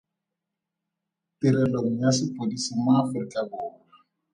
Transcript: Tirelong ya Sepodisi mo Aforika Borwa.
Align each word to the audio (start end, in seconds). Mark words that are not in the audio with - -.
Tirelong 1.37 1.89
ya 2.01 2.09
Sepodisi 2.17 2.71
mo 2.81 2.91
Aforika 3.01 3.39
Borwa. 3.49 3.81